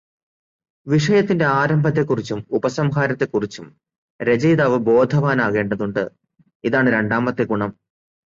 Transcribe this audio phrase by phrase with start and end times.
[0.87, 3.67] വിഷയത്തിന്റെ ആരംഭത്തെക്കുറിച്ചും ഉപസംഹാരത്തെക്കുറിച്ചും
[4.19, 6.03] രചയിതാവ് ബോധവാനാകേണ്ടതുണ്ട്,
[6.63, 7.71] ഇതാണ് രണ്ടാമത്തെ ഗുണം.